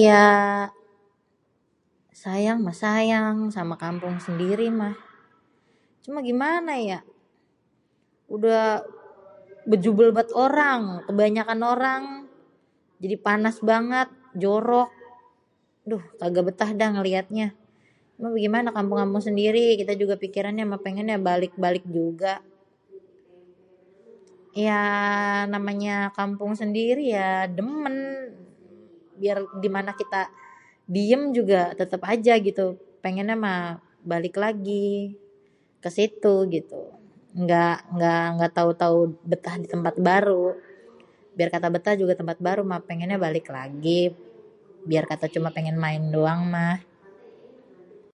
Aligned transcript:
Iyaa 0.00 0.64
sayang 2.22 2.58
mah 2.66 2.76
sayang 2.84 3.36
sama 3.56 3.74
kampung 3.84 4.16
sendiri 4.26 4.66
mah.. 4.80 4.94
cuma 6.04 6.18
gimana 6.28 6.72
yak 6.90 7.04
udah 8.34 8.62
béjubél 9.70 10.10
bét 10.16 10.30
orang.. 10.46 10.80
kebanyakan 11.08 11.60
orang 11.74 12.02
jadi 13.02 13.16
panas 13.26 13.56
banget 13.70 14.08
jorok.. 14.42 14.90
duh 15.90 16.02
kagak 16.20 16.44
bétah 16.48 16.70
dah 16.80 16.90
ngeliatnya.. 16.94 17.48
mau 18.20 18.30
bégimana 18.36 18.68
kampung-kampung 18.76 19.22
sendiri 19.28 19.66
kita 19.80 19.92
juga 20.02 20.14
pikirannya 20.22 20.64
mah 20.70 20.80
pengennya 20.84 21.16
balik-balik 21.28 21.84
juga.. 21.98 22.34
iyaa 24.52 25.48
namanya 25.54 25.96
kampung 26.18 26.52
sendiri 26.62 27.04
yaa 27.16 27.42
démén.. 27.58 27.96
biar 29.20 29.38
gimana 29.64 29.92
kita 30.00 30.22
diem 30.96 31.22
juga 31.36 31.60
tetep 31.80 32.02
aja 32.12 32.34
gitu 32.48 32.66
pengennya 33.04 33.36
mah 33.44 33.66
balik 34.12 34.34
lagi 34.44 34.88
kesitu 35.84 36.34
gitu.. 36.54 36.82
ngga 37.40 37.66
ngga 37.94 38.14
ngga 38.34 38.48
tau 38.58 38.72
tau 38.82 38.98
betah 39.30 39.54
di 39.62 39.66
tempat 39.72 39.94
baru.. 40.08 40.42
biar 41.36 41.48
kata 41.54 41.68
betah 41.74 41.94
juga 42.00 42.14
tempat 42.20 42.38
baru 42.46 42.62
mah 42.70 42.80
péngénnya 42.86 43.18
balik 43.26 43.46
lagi.. 43.56 43.98
biar 44.88 45.04
kata 45.10 45.26
cuma 45.34 45.48
péngén 45.54 45.78
main 45.84 46.02
doang 46.14 46.42
mah.. 46.54 46.76